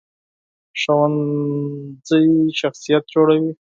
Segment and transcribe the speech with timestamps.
[0.81, 2.23] ښوونځی
[2.59, 3.49] شخصیت جوړوي